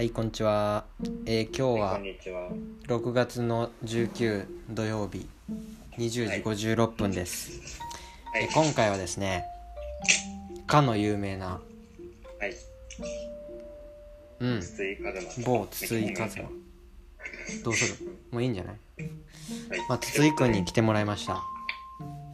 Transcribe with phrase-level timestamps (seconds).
[0.00, 0.86] はい、こんにちは。
[1.26, 2.48] えー今日こはんにちは。
[2.86, 5.28] 6月の19土曜日
[5.98, 6.20] 20時
[6.72, 7.78] 56分です。
[8.32, 9.44] はいえー今回はですね、
[10.66, 11.60] かの有名な、
[12.40, 12.54] はい。
[14.40, 14.62] うん。
[15.44, 16.34] 某筒井和馬。
[17.62, 18.10] どうする？
[18.30, 18.76] もういいんじゃない？
[18.96, 19.10] はい。
[19.86, 21.34] まあ、筒井くんに来てもらいました。
[21.34, 21.42] は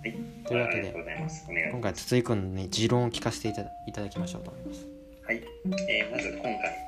[0.04, 0.12] い。
[0.46, 3.52] というわけで今ま回筒井くんに持論を聞かせてい
[3.92, 4.82] ただきましょうと思います。
[4.82, 4.86] す。
[5.26, 5.42] はい。
[5.88, 6.85] えーまず今回、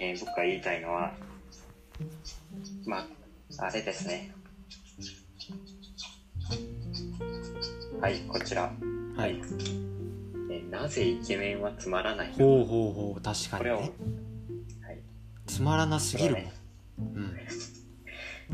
[0.00, 1.12] えー僕が言いたいのは、
[2.86, 2.98] ま
[3.58, 4.32] あ、あれですね。
[8.00, 8.72] はい、こちら。
[9.16, 9.32] はい。
[10.50, 13.92] えーなぜイケメンはつまらないほうほうほう、確かこれを、にね
[14.86, 14.92] は。
[14.92, 14.98] い。
[15.46, 16.44] つまらなすぎるもん。
[16.44, 16.50] こ
[16.98, 17.34] うん。
[17.36, 17.46] れ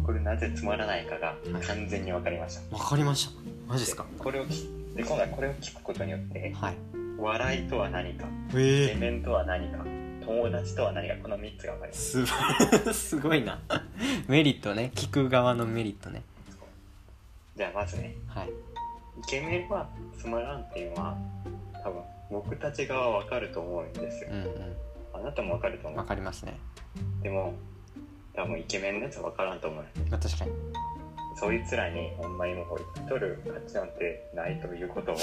[0.04, 2.76] これなぜつまらないかが完全に分かりました。
[2.76, 3.32] わかりました。
[3.68, 4.04] マジですか？
[4.18, 6.74] これを聞で今回これを聞くことによって、はい。
[7.18, 9.84] 笑いとは何か、えイケメンとは何か、
[10.26, 12.26] 友達とは何か、この3つが分かります？
[12.26, 13.60] す すごいな。
[14.28, 14.90] メリットね。
[14.94, 16.22] 聞く側のメリットね。
[17.56, 18.48] じゃあまずね、はい。
[18.48, 18.52] イ
[19.26, 19.88] ケメンは
[20.18, 21.16] つまらんっていうのは、
[21.82, 24.30] 多分僕たち側は分かると思うんですよ。
[24.32, 24.34] う。
[24.34, 24.76] んう
[25.14, 26.04] あなたも分かると思う？
[26.06, 26.58] かりますね。
[27.22, 27.54] でも、
[28.34, 29.84] 多分イケメンのやつは分からんと思う。
[30.10, 30.50] まあ確かに。
[31.38, 35.16] そいつらにほんまにもう生きとる価値なんてないということを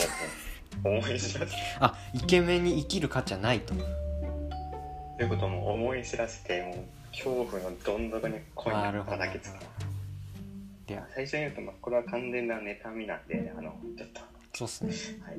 [0.83, 1.55] 思 い知らせ。
[1.79, 3.73] あイケメンに生きる価値はないと
[5.17, 6.75] ということも思い知らせて、もう
[7.11, 9.57] 恐怖のどん底に恋になるほど叩きつく。
[10.89, 14.21] いや最初に言うと、まあ、これは完全な妬みなんで、あの、ちょっと、
[14.53, 14.93] そうっすね
[15.25, 15.37] はい。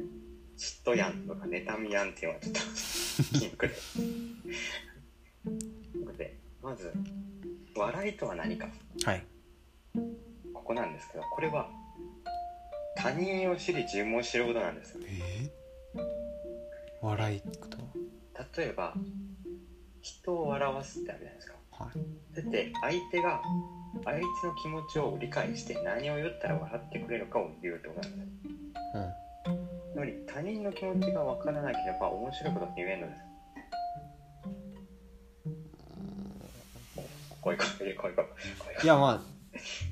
[0.56, 2.60] 嫉妬やんとか妬みやんっていうのはちょっと、
[3.38, 3.74] 禁句で。
[5.44, 6.92] ということで、まず、
[7.76, 8.68] 笑いとは何か。
[9.04, 9.22] はい
[10.54, 11.68] ここなんですけど、これは、
[12.96, 14.98] 他人を知り自分を知ることなんです。
[15.04, 15.50] え
[17.02, 17.76] 笑いこと
[18.58, 18.94] 例えば、
[20.04, 21.54] 人を笑わすってあるじゃないですか。
[21.72, 22.36] はい。
[22.36, 23.40] だって、相手が、
[24.04, 28.30] あいつの気持ちを理解して何を言ったら笑ってくれるかを言うってことなんです。
[28.94, 29.92] うん。
[29.94, 33.20] つまり他人の気持ちが分からなければ面白いことって言えんのです。
[37.40, 38.22] こいこいこいこいこ
[38.82, 39.20] いいやまあ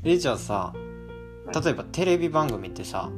[0.05, 3.11] えじゃあさ例えばテレビ番組ってさ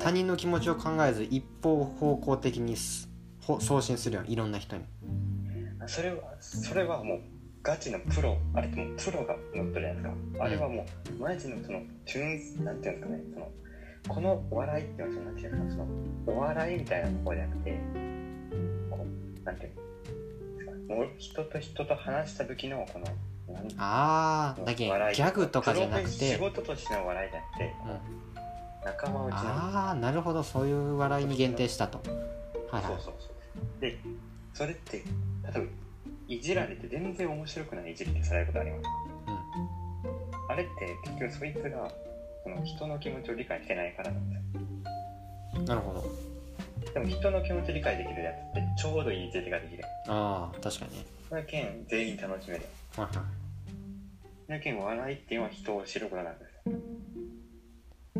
[0.00, 4.82] 他人の気持ちを考えず一方方向的に送信するやんいろんな人に
[5.88, 7.20] それはそれはもう
[7.62, 10.02] ガチのプロあれってもうプロが乗ってるじゃないです
[10.38, 10.44] か。
[10.44, 13.50] あれはもうマジのそのチューンなんていうんですかねその
[14.08, 15.86] このお笑いっていうのはなんていうのその
[16.26, 17.70] お笑いみたいなところじゃなくて
[18.90, 19.06] こ
[19.42, 23.06] うなんていうんですかもう人と人と話した時のこの
[23.78, 26.10] ああだけギャグとかじゃなくて。
[26.10, 28.44] 仕事としての笑いじゃなくてうん
[28.84, 31.98] 仲間内のああなるほどそういう笑いに限定したと。
[32.70, 32.92] はいはい。
[32.92, 33.80] そうそうそう。
[33.80, 33.98] で
[34.54, 35.60] それって例えば
[36.28, 38.84] いじられて全然面白くないいじりってされることあります。
[40.48, 41.90] あれって結局そいつが
[42.42, 44.60] その人の気持ちを理解してないからなんですよ。
[45.56, 46.04] うんなるほど。
[46.92, 49.84] でも人の気持ちを理解できるやつってちょうどいいいじりができる。
[50.08, 50.98] ああ確かに。
[50.98, 52.64] ねそれけん全員楽しめる。
[52.96, 54.50] はいはい。
[54.50, 56.76] だけん笑いっていうのは人を知ることなんですよ。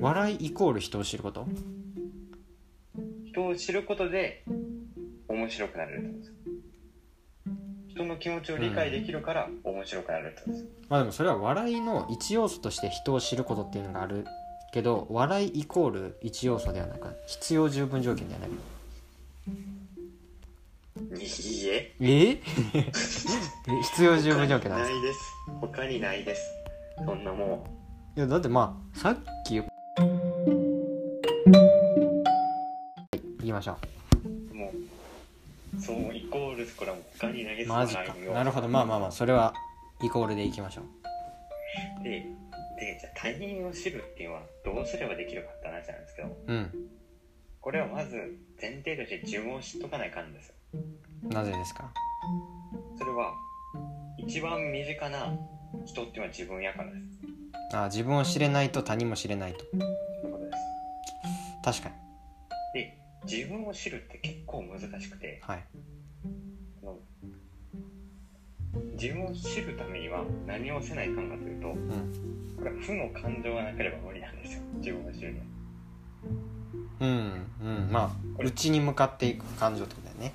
[0.00, 1.46] 笑いイコール人を知ること？
[3.26, 4.42] 人を知ることで
[5.28, 6.20] 面白くなれるってこと。
[6.20, 6.32] です
[7.88, 10.52] 人の気持ちを理解できるから面白くなれるってこと。
[10.52, 14.26] です、まあでもそれは笑いの一要素として人を知ることっていうのがある
[14.72, 18.50] けど笑いイコール一要素ではなく必要十分条件ではない。
[21.16, 21.94] いいえ。
[22.00, 22.30] え？
[22.76, 22.90] え
[23.82, 25.20] 必要十分条件なんでないです。
[25.60, 26.64] 他にないです。
[27.04, 27.66] そんなも
[28.16, 29.64] いやだってまあさっき言
[33.40, 34.03] いきましょう
[35.78, 38.14] そうイコールこれはもう他にないですうマジか。
[38.32, 38.68] なるほど。
[38.68, 39.54] まあまあまあそれは
[40.02, 42.04] イコールでいきましょう。
[42.04, 46.36] ででじゃあ他人を知るっていうのはどうすればできるかって話なんですけど。
[46.46, 46.70] うん。
[47.60, 48.16] これはまず
[48.60, 50.52] 前提として自分を知っとかないかんです
[51.22, 51.90] なぜですか？
[52.98, 53.32] それは
[54.18, 55.32] 一番身近な
[55.86, 56.98] 人っていうのは自分やからで
[57.70, 57.76] す。
[57.76, 59.60] あ自分を知れないと他人も知れないと。
[59.60, 60.58] そういうことです。
[61.80, 61.88] 確か
[62.74, 62.80] に。
[62.82, 65.64] で自分を知るって結構難しくてはい。
[69.00, 72.56] 自分を知るためには何をせないかんかというとうん。
[72.56, 74.62] これは負の感情がなければ無理なんですよ。
[74.76, 75.44] 自分を知るには
[77.00, 77.88] うんうん。
[77.90, 78.10] まあ
[78.42, 80.34] 内に向かっていく感情ってことだよね。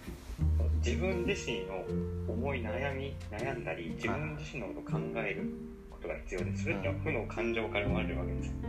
[0.84, 1.84] 自分自身の
[2.28, 5.54] 思い悩み悩んだり自分自身のことを考える
[5.90, 6.64] ことが必要です。
[6.64, 8.68] それってのは負の感情から生まれるわけですう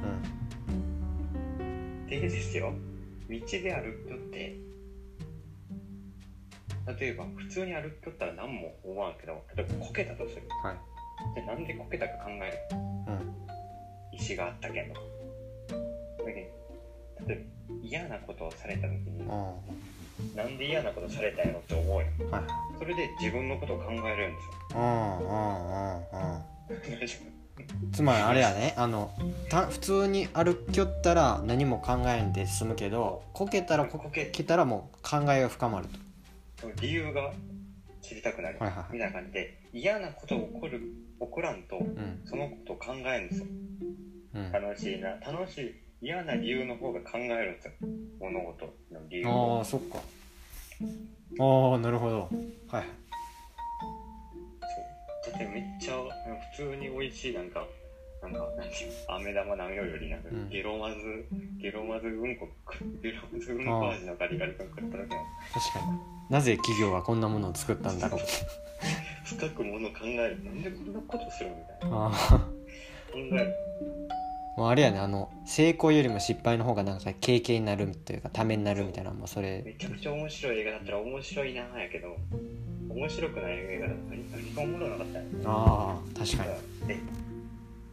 [1.65, 2.07] ん。
[2.07, 2.73] でですよ
[3.31, 4.57] 道で歩く人って
[6.99, 10.43] 例えば普通に歩きとったら何も思わんけど例えばこけたとする。
[10.63, 11.35] はい。
[11.35, 12.77] でなんでこけたか考える。
[13.07, 13.35] うん。
[14.13, 15.01] 石があったけんとか。
[17.27, 19.55] 例えば嫌なことをされた時にあ
[20.35, 22.35] なんで嫌なことされたんやろって思うやん。
[22.35, 22.79] あはい。
[22.79, 24.81] それで自分のことを考えれるんですよ。
[24.81, 25.33] うんうんう
[25.83, 26.43] んうん
[27.93, 29.13] つまりあれやねあの
[29.49, 36.71] た普通に歩きよったら何も考えんで済むけどこけたらここけけたらもう考えが深まると。
[36.81, 37.33] 理由が
[38.03, 38.93] 知りたくなる、はいはいはい。
[38.93, 40.81] みたいな感じで嫌なことが起こる
[41.21, 42.23] 起こらんとうん。
[42.25, 43.47] そのことを考えるんですよ。
[44.35, 44.53] うん。
[44.53, 47.73] 楽しいな楽しい嫌な理由の方が考えるんですよ。
[48.21, 49.61] 物事の理由あを。
[49.61, 49.99] あそっか。
[49.99, 52.29] ああなるほど。
[52.69, 52.85] はい
[55.29, 55.95] ってめっちゃ
[56.57, 57.67] 普通に美味しいなんか
[58.23, 58.47] なんか
[59.09, 60.49] 飴玉舐めようよりなんかうん。
[60.51, 60.97] ゲロまず、
[61.59, 62.49] ゲロまずうんこ
[63.03, 65.99] ゲロまずうんこ味のガリガリ君食った時の確かに。
[66.31, 68.21] なぜ企業はこんなものを作ったんだろう。
[69.25, 70.45] 深くもの考える。
[70.45, 71.97] なんでこんなことするみたいな。
[71.97, 72.39] ああ
[73.13, 73.55] 考える。
[74.57, 79.63] もうあれやねあの成功よりも失敗の方がなんか経験になるというかためになるみたいなもうそれ。
[79.65, 82.17] めちゃくちゃ面白い映画だったら面白いなーやけど
[82.95, 84.15] 面白くない映画だった。
[84.15, 85.13] ら何がおもろなかった。
[85.13, 86.89] んやああ確かに。
[86.89, 86.97] で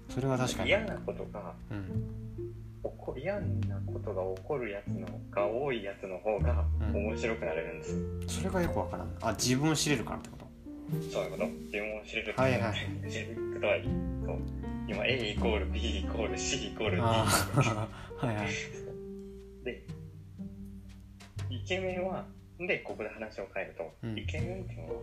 [0.10, 0.70] それは確かに。
[0.70, 1.84] 嫌なことがうん。
[2.84, 3.42] 起こ嫌な
[3.86, 7.08] ことが起こるやつのが多いやつの方がうん。
[7.08, 7.92] 面白くなれるんです。
[7.96, 7.98] よ、
[8.28, 9.16] それがよくわからん。
[9.22, 10.46] あ自分を知れるからってこと？
[11.12, 11.46] そういうこと？
[11.46, 13.12] 自分を知れるはいはい。
[13.12, 13.84] 知れることはいい。
[14.26, 14.38] そう。
[14.90, 17.28] 今 A イコール B イコール C イコール D は
[18.24, 18.48] いはい。
[19.66, 19.84] で
[21.50, 22.26] イケメンは
[22.60, 24.18] でここで話を変えると、うん。
[24.18, 25.02] イケメンっていうのは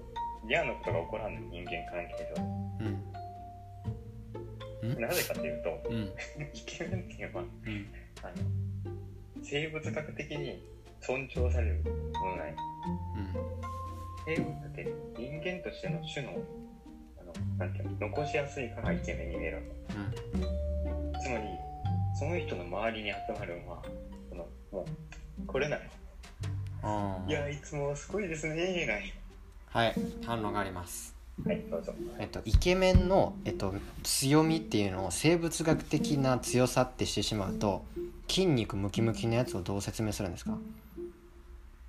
[0.49, 2.43] 嫌なことが起こらんの人間関係上。
[4.83, 5.01] うん。
[5.01, 6.13] なぜかというとうん。
[6.53, 7.87] イケメンっていうのはうん。
[8.23, 8.33] あの
[9.43, 10.65] 生物学的に
[11.01, 11.83] 尊重される
[12.15, 12.57] ものない。
[14.27, 16.33] 生物って人間としての種の
[17.21, 19.69] あのなんていうの残しやすいからイケメンに見えるわけ。
[21.21, 21.45] つまり
[22.19, 23.83] その人の周りに集まるのは
[24.31, 24.87] そのも
[25.43, 25.83] うこれなの。
[25.85, 25.89] あ
[27.27, 29.15] いやいつもすごいですね。
[29.71, 29.95] はい。
[30.27, 31.15] 反論があります。
[31.45, 31.95] はいどうぞ。
[32.19, 37.85] えっと、イケメンの、えっと、強みっていうのを生物学的な強さってしてしまうと
[38.29, 40.59] 筋肉ムキムキのやつをどう説明するんですか？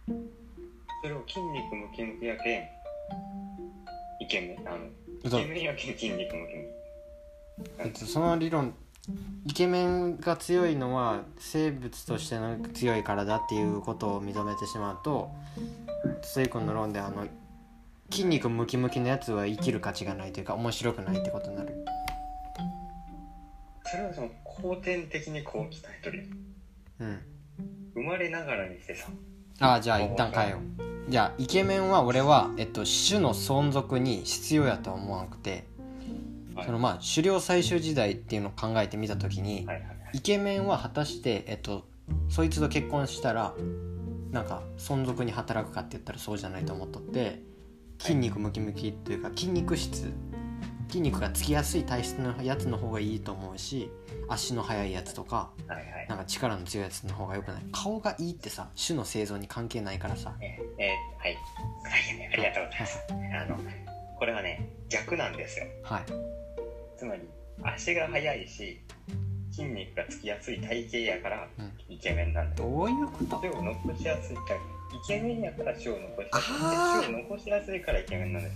[0.08, 2.64] それを筋肉ムキムキやけん。
[4.22, 4.68] イケメン？
[4.68, 4.78] あの
[5.24, 6.70] イケメンやけん筋肉ムキム
[7.80, 8.74] えっと、その理論
[9.46, 15.30] イケメンが強いのは生物としての強い体っていうことを認めてしまうと
[16.22, 17.28] 筒井君の論であの
[18.12, 21.86] 筋肉ムキムキのやつは生きる価値がないというか面白くないってことになる。
[23.84, 26.28] キそれはその後天的にこう鍛えとる
[27.00, 27.20] うん。
[27.94, 29.08] 生まれながらにしてさ。
[29.60, 31.12] ああじゃあ一旦変えよう。
[31.12, 35.52] じゃあイケメンは俺は、えっと、種の存続に必要やとは思わなくて。
[35.52, 35.75] はい
[36.64, 39.68] そのまあ狩猟採集時代っていうのを考えてみた時に
[40.14, 41.86] イケメンは果たして、えっと、
[42.30, 43.54] そいつと結婚したら
[44.32, 47.42] なんか存続に働くかって言ったらそうじゃないと思っとって
[48.00, 50.12] 筋肉ムキムキっていうか筋肉質
[50.88, 53.90] 筋肉がつきやすい体質のやつの方がいいと思うし
[54.30, 55.50] 足の速いやつとか
[56.08, 57.62] なんか力の強いやつの方がよくない。
[57.72, 60.36] 顔がいいってさ種の生存に関係ないからさ。
[60.42, 61.34] えーえーはい。
[61.34, 62.34] はい。
[62.34, 63.00] ありがとうございます。
[63.10, 63.60] あの
[64.18, 65.66] これはね逆なんですよ。
[65.84, 66.45] はい
[66.98, 67.22] つまり
[67.64, 68.80] 足が速いし
[69.52, 71.72] 筋肉がつきやすい体型やからうん。
[71.88, 72.70] イケメンなんだよ。
[72.70, 73.38] どういうこと？
[73.38, 74.60] 手を残しやすいからイ
[75.08, 78.56] ケメンやから手を残しやすい手を残しやすいからイケメンなんです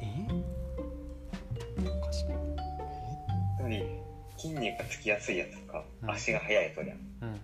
[0.00, 0.26] え？
[2.00, 2.24] おかしい
[3.58, 3.84] つまり
[4.36, 6.10] 筋肉がつきやすいやつとかうん。
[6.10, 6.90] 足が速いやつやんっ
[7.22, 7.40] うん。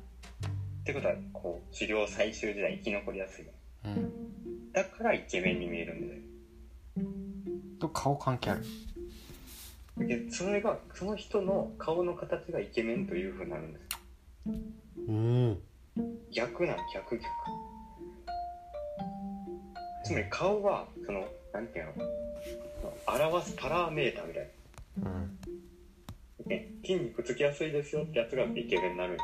[0.85, 3.47] てことはこう狩猟採集時代生き残りやすい
[3.85, 4.73] やんうん。
[4.73, 6.21] だからイケメンに見えるんだよ。
[7.79, 8.63] と顔関係ある
[10.07, 13.87] でそれがその人の顔の形がイケメンというふうになるんです。
[15.09, 15.59] うん。
[16.33, 17.25] 逆なん逆逆。
[20.05, 22.05] つまり顔はそのなんていうの？
[23.07, 24.51] 表すパラメータみたい
[25.03, 25.11] な。
[25.11, 25.39] うん。
[26.47, 29.19] ね筋肉つきやすいですよってやつがイケメンになる。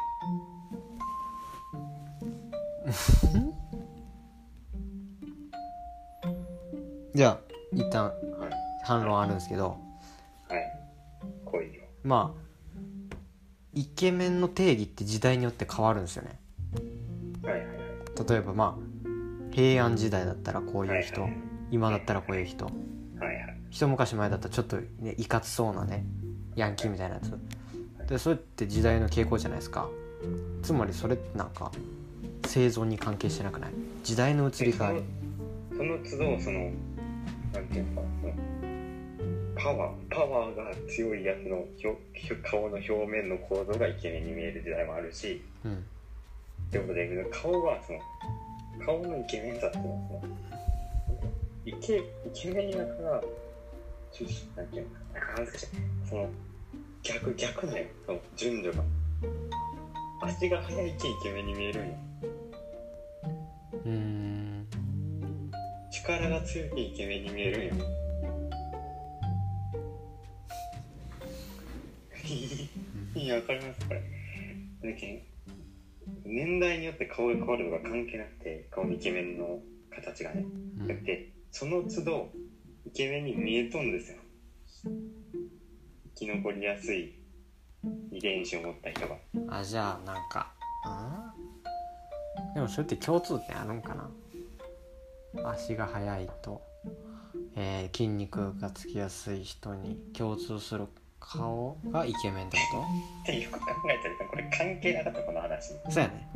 [7.14, 7.40] じゃあ
[7.72, 8.14] 一旦はい。
[8.84, 9.70] 反論あるんですけど。
[9.70, 9.87] はい
[12.08, 13.16] まあ
[13.74, 16.40] イケメンの定義って時代によって変わるんですよね。
[17.42, 17.78] はいはいはい
[18.28, 21.20] 例えばまあ平安時代だったらこういう人。
[21.22, 22.64] はいはい今だったらこういう人。
[22.64, 23.60] はいはい。
[23.68, 26.06] 一昔前だったらちょっとねいかつそうなね
[26.56, 27.38] ヤンキーみたいなやつ。
[28.08, 29.86] でそれって時代の傾向じゃないですか。
[30.62, 31.70] つまりそれってなんか
[32.46, 33.70] 生存に関係してなくない？
[34.02, 35.02] 時代の移り変わり。
[35.70, 36.70] そその都度その
[37.52, 38.08] なんていうのか
[39.58, 41.66] パワーパワーが強いやつの
[42.48, 45.74] 顔の表面の構造がイケメンに見える時代もあるしうん。
[45.74, 45.76] っ
[46.70, 47.98] てことで顔はその
[48.86, 50.22] 顔のイケメンさっていうのはその
[51.66, 52.02] イケイ
[52.34, 53.20] ケメンやから
[54.12, 55.50] ちょなんていうのか
[56.08, 56.30] その
[57.02, 58.84] 逆逆だよその順序が。
[60.20, 61.94] 足が速いけイケメンに見えるんよ。
[63.84, 64.68] うーん。
[65.90, 67.84] 力が強いけイケメンに見えるんよ
[73.14, 74.02] いやわかりますこれ。
[74.92, 75.26] だけ
[76.24, 80.44] 年代によって顔が変わるのが関係なくて顔のイケメンの形がね。
[80.80, 80.86] うん。
[80.86, 82.30] だってその都度
[82.86, 84.18] イケメンに見えとんですよ。
[84.84, 84.90] 生
[86.14, 87.14] き残りやすい
[88.10, 89.16] 遺伝子を持った人が。
[89.48, 90.52] あじゃあなんか
[92.46, 95.50] うんでもそれって共通点あるんかな？
[95.50, 96.62] 足が速いと、
[97.56, 100.86] えー筋肉がつきやすい人に共通する
[101.30, 102.84] 顔がイケメンってこ
[103.22, 105.74] ってよく考えたらこれ関係なかったこの話。
[105.84, 106.28] とそうやね。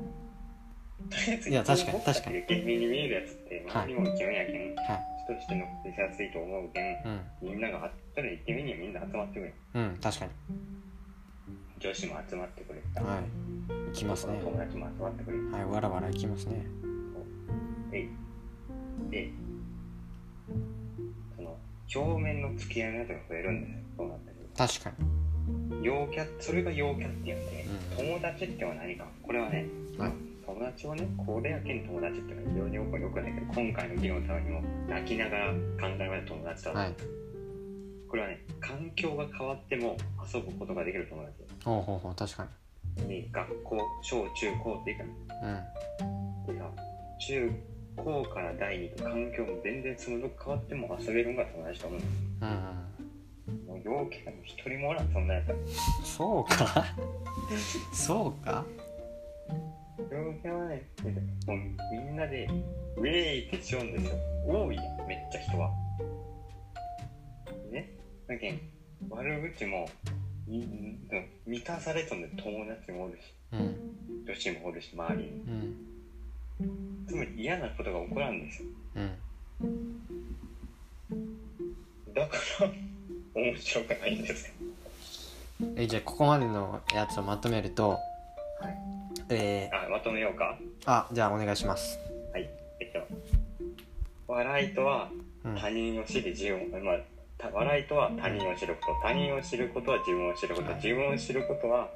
[1.11, 2.38] とりあえずいや確かに確かに。
[2.38, 5.00] イケメンに見えるやつって周りもイケメンやけん、はい。
[5.25, 6.84] 人としてのしやすいと思うけん
[7.42, 7.50] うん。
[7.50, 10.30] みんながたらイケメンにはみんな集まってくれうん確かに。
[11.80, 13.22] 女子も集まってくれはい。
[13.88, 14.38] 行きますね。
[14.44, 16.66] 友達も集まってくれはいわらわら行きますね。
[17.90, 18.08] で
[19.11, 19.30] で
[21.37, 21.56] その
[21.94, 23.78] 表面の付き合いのやつが増えるんですよ。
[23.99, 25.85] そうなってくる確かに。
[25.85, 27.66] 陽キャそれが陽キャっていうんで、
[27.99, 28.06] うん。
[28.06, 29.06] 友達っては何か。
[29.23, 29.66] これはね、
[29.99, 30.12] はい。
[30.44, 36.94] 友達をねこれやけん友達っていうのは非常によくよくないけど今回の議論のためにも泣きながら考えられる友達だと、はい。
[38.09, 39.97] これはね環境が変わっても
[40.35, 41.32] 遊ぶことができる友達。
[41.64, 42.47] ほうほうほう確か
[43.06, 43.28] に。
[43.32, 45.12] 学校小中高っていくのに
[46.49, 46.54] うん。
[46.54, 46.71] でさ
[47.18, 47.50] 中
[47.97, 52.00] 高から第二と環境も全然その変わっても遊べるのが友達と思う。
[52.42, 52.81] うんうんもう
[53.84, 55.48] 陽キャも一人もおらんそんなやつ。
[55.48, 55.54] は
[56.04, 56.84] そうか。
[57.92, 58.64] そうか。
[59.98, 60.82] 陽キャはね
[61.46, 61.58] もう
[61.92, 62.48] みんなで
[62.96, 64.12] ウェーイってしようんですよ。
[64.46, 65.70] 多いやんめっちゃ人は。
[67.70, 67.90] ね。
[68.26, 68.60] だけん
[69.10, 69.88] 悪口も
[70.46, 73.34] 満たされとんで友達もおるし。
[73.52, 73.76] うん。
[74.26, 75.30] 女子もおるし周りに。
[76.60, 77.06] うん。
[77.08, 78.68] つまり嫌なことが起こらんですよ。
[78.96, 79.10] うん。
[82.14, 82.70] だから
[83.34, 84.54] 面白くないんですよ。
[85.76, 87.96] えじゃあここまでのやつをまとめるとは
[88.68, 88.78] い。
[89.30, 90.58] えー、あまとめようか。
[90.86, 91.98] あじゃあお願いします。
[92.32, 92.48] はい。
[92.80, 93.00] えっと
[94.26, 95.08] 笑いとは
[95.44, 95.56] うん。
[95.56, 96.98] 他人を知り自分まあ
[97.38, 99.08] た笑いとは他人を知ること。
[99.08, 100.68] 他人を知ることは自分を知ること。
[100.68, 100.76] はい。
[100.76, 101.88] 自分を知ることは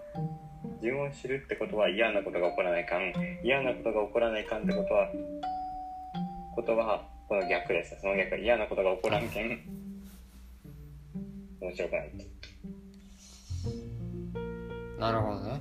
[0.82, 3.12] 自分を知るってことは嫌なことが起こらないかん。
[3.44, 5.08] 嫌なことが起こらないかんってことは
[6.54, 7.98] ことはこの逆です。
[8.00, 9.75] その逆嫌なことが起こらんけん
[11.66, 12.12] 面白くない
[14.98, 15.60] なるほどね。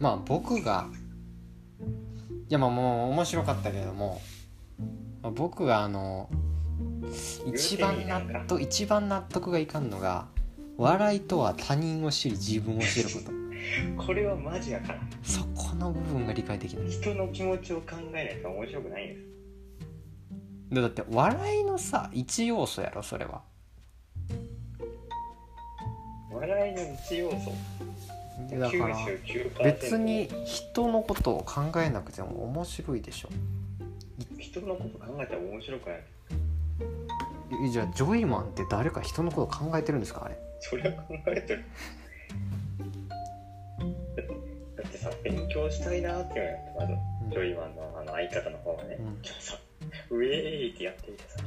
[0.00, 0.86] まあ僕が
[2.48, 4.20] いやまあもう面白かったけれども、
[5.22, 6.28] まあ僕があの
[7.46, 10.26] 一番納得一番納得がいかんのが
[10.76, 13.30] 笑いとは他人を知り自分を知ること。
[14.04, 15.00] これはマジやから。
[15.22, 16.90] そこの部分が理解できない。
[16.90, 19.20] 人の気持ちを考えないと面白くないんです。
[19.26, 19.31] で
[20.80, 23.42] だって笑いのさ一要素やろそれは。
[26.32, 27.52] 笑いの一要素。
[28.48, 33.28] でだから99%別に人のことを考えなくても面白いでしょ。
[34.38, 36.00] 人のこと考えたら面白くない。
[37.66, 40.38] えじゃあジョイマンって誰か人のこと考えてるんですかあれ。
[40.60, 41.64] それは考えてる。
[44.76, 46.92] だってさ勉強したいなって言うまず、
[47.24, 47.30] うん。
[47.30, 49.22] ジョイマンのあの相方の方がね、うん。
[49.22, 49.58] じゃあさ
[50.12, 51.42] ウェーってやっていてさ、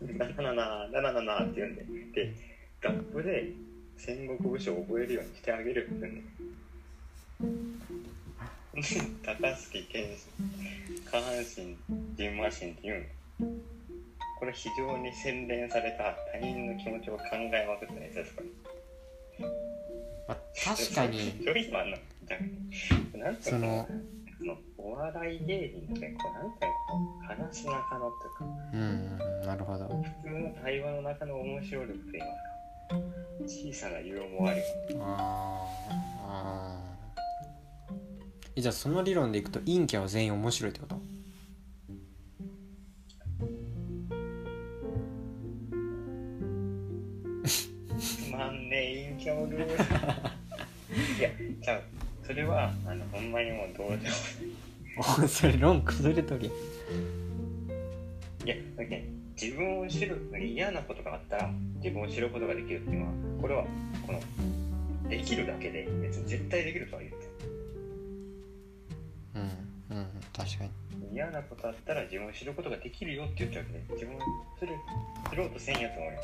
[0.00, 1.84] うん、77777って言うんで、
[2.22, 2.34] で、
[2.82, 3.52] ラップで
[3.96, 6.22] 戦国武将を覚えるようにしてあげるって言うんで。
[9.24, 10.04] 高槻健
[11.10, 11.76] 下半身、
[12.16, 13.06] 蕁麻疹って言うん
[14.38, 19.48] これ非常に洗練された他人の気持ちを考えまくったやつですから、
[20.28, 21.34] まあ、確かに
[23.42, 23.86] その
[25.00, 29.84] 笑い芸人ってこうなんていうのこの話の中のっていうかうんうんなるほど。
[29.86, 32.96] 普通の会話の中の面白力といいますか
[33.46, 34.62] 小さなユーモア力
[35.00, 35.94] あー
[36.26, 36.80] あ
[38.56, 41.00] じゃあその理論でいくと陰キャは全員面白いってこと？
[47.98, 49.58] つまんねえ陰キャおる
[51.18, 51.28] いや
[51.62, 51.80] じゃあ
[52.22, 54.02] そそれはあのほんまにもうどうでも
[55.00, 56.50] おそれ論崩れとる
[58.44, 59.02] いやだけど
[59.40, 63.64] 自分を知る嫌なことがあったら自分を知ることができるっていうのはこれは
[64.06, 67.28] このできるだけで別に絶対できるとは言って
[69.36, 70.70] うんうん確かに。
[71.12, 74.20] 嫌なことあったら自分を知ることができるよって言っちゃうけど自分を
[74.60, 74.74] 知る
[75.30, 76.22] 知ろうとせんやつもおるよ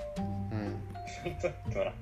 [0.52, 1.40] うん。
[1.40, 1.92] ちょっとほら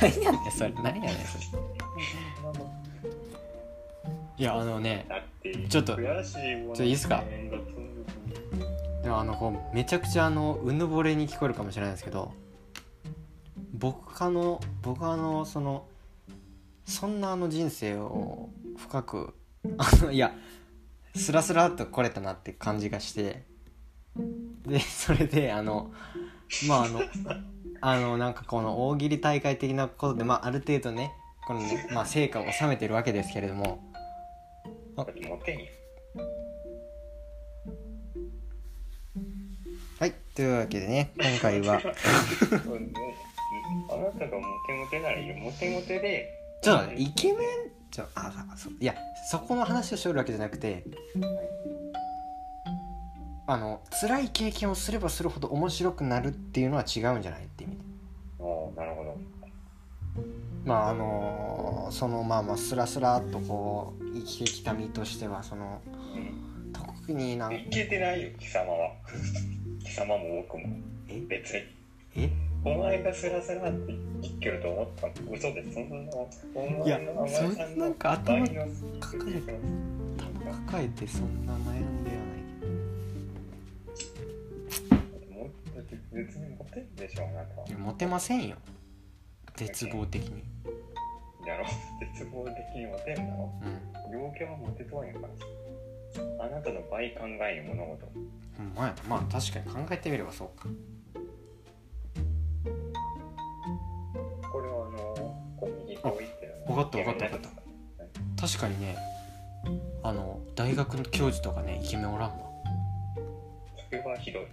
[0.00, 0.72] 何やねんそれ。
[0.82, 1.62] 何やねんそれ。
[4.36, 5.06] いやあのね
[5.68, 7.22] ちょっといちょっといいっすか？
[9.02, 12.32] でもあのこうめちゃくちゃあのうぬぼれに聞こえるかもしれないですけど
[13.72, 15.86] 僕あの僕あのその
[16.84, 19.34] そんなあの人生を深く
[19.78, 20.34] あのいや
[21.14, 23.44] スラスラっと来れたなって感じがして
[24.66, 25.92] でそれであの
[26.66, 27.00] まああの
[27.86, 31.12] あのなんかこの大喜利大会的なことで、まあ、ある程度ね
[31.46, 33.84] このね、まあ、成果を収めてるわけですけれども。
[34.96, 35.04] は
[40.06, 41.74] いというわけでね今回は。
[41.74, 41.94] あなたが
[44.38, 45.36] モテモテならいいよ。
[45.36, 46.26] モテモテで。
[46.62, 47.38] ちょっとイケメン？
[47.90, 48.94] ちょああそういや
[49.30, 50.86] そこの話をしておるわけじゃなくて
[53.46, 57.82] あの辛い経験をすればするほど面白くなるっていうのは違うんじゃないって意味で。
[58.38, 59.16] おーなるほど。
[60.64, 65.82] まああのそのまあまあスラスラっとこう生きてきた身としてはその
[66.14, 66.72] うん。
[66.72, 68.92] 特になんいけてないよ貴様は。
[69.84, 70.64] 貴様も僕も。
[71.08, 71.20] え？
[71.28, 71.60] 別に。
[72.16, 72.30] え？
[72.64, 75.32] お前がスラスラって言ってると思ったの？
[75.32, 75.74] 嘘です。
[75.74, 76.12] そんな
[76.54, 78.66] お前のいやお前さそんなんか頭抱
[80.82, 82.03] えてそんな悩ん
[86.14, 87.66] 別にモテるでしょあなたは。
[87.78, 88.56] モテませんよ。
[89.56, 90.44] 絶望的に。
[91.46, 91.66] やろ
[92.14, 93.52] 絶望的にモテるんだろ。
[93.62, 94.20] うん。
[94.26, 98.06] 陽キャはモテとはんやからあなたの倍考える物事。
[98.56, 98.94] ほんまやな。
[99.08, 100.68] まあ確かに考えてみればそうか。
[104.52, 104.98] これはあの
[105.58, 106.76] こう右こう言ってるの。
[106.76, 108.46] わかったわかったわかった。
[108.46, 108.96] 確かにね
[110.02, 112.53] あの大学の教授とかねイケメンおらんわ
[114.34, 114.44] どい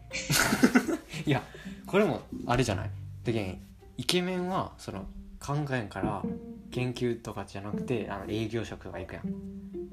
[1.27, 1.43] いや
[1.85, 2.89] これもあれじゃない？
[3.23, 3.61] でけん
[3.97, 5.05] イケメンはその
[5.39, 6.23] 考えんから
[6.71, 9.23] 研究とかじゃなくてあの営業職とか行くやん。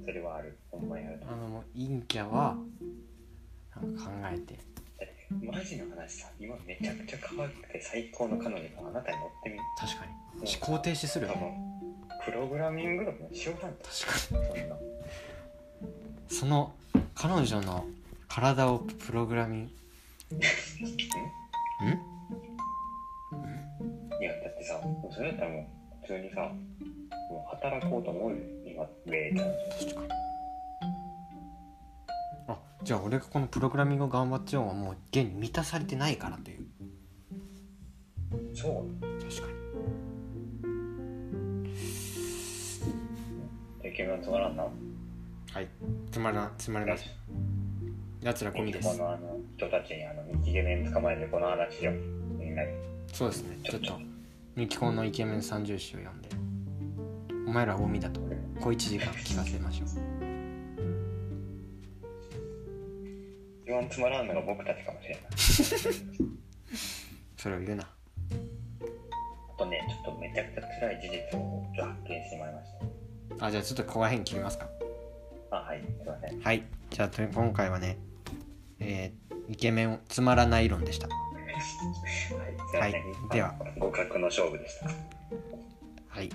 [0.05, 0.57] それはある。
[0.70, 1.20] ほんまにある。
[1.27, 2.57] あのもう陰キャは
[3.77, 4.59] なんか考えて。
[5.31, 6.29] マジの話さ。
[6.40, 10.12] 今めちゃくちゃ可愛くて最高の彼女があなたに乗ってみ確かに。
[10.40, 11.35] 思考停止するよ
[12.24, 13.85] プログラミングとかもしようなんだ。
[13.85, 14.61] 確かに。
[14.61, 14.77] そんな。
[16.29, 16.74] その
[17.14, 17.85] 彼女の
[18.29, 19.67] 体をプログラミンん？
[24.21, 25.64] いやだってさもうそれだったらもう
[26.03, 26.41] 普通にさ
[27.31, 29.47] もう働こうと思うよ今ウェイちゃん。
[29.49, 30.09] 確かに。
[32.49, 36.67] あじゃあ俺がこのプログラミングを頑張っちゃうのはもう現に満たされてないからという。
[38.55, 38.87] そう。
[39.23, 39.49] 確か
[43.83, 43.91] に。
[43.91, 44.62] イケメンつまらんな。
[44.62, 44.71] は
[45.61, 45.69] い。
[46.12, 47.09] つまらつまりません
[48.23, 48.89] 奴らゴミです。
[48.89, 51.95] このあの人たちにあのイケメン捕まえてこの話しよう
[52.39, 52.71] みんなに
[53.13, 53.59] そうですね。
[53.65, 53.93] ちょっと。
[54.57, 56.29] ミキコンのイケメン三重詩を読んで。
[57.47, 58.21] お前らはゴミだと。
[58.61, 59.89] 小一時間聞かせましょう。
[63.65, 65.23] 一番つまらんのが僕たちかもしれない。
[67.39, 67.85] それを言うな。
[67.85, 67.89] あ
[69.57, 72.69] とねちょっとめちゃくちゃ辛い事実をちょっと発見してしまいまし
[73.41, 74.69] あじゃあちょっとここら辺切りますか。
[75.51, 75.81] たあはい。
[75.81, 76.41] すいません。
[76.41, 76.65] はい。
[76.91, 77.97] じゃあと今回はね
[78.81, 81.09] えーイケメンつまらない論でした。
[82.79, 82.93] はい。
[83.33, 83.55] では。
[83.79, 84.91] 互角の勝負でした。
[86.09, 86.31] はい